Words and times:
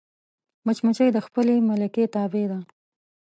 مچمچۍ 0.65 1.09
د 1.13 1.17
خپلې 1.25 1.55
ملکې 1.69 2.03
تابع 2.15 2.45
ده 2.51 2.59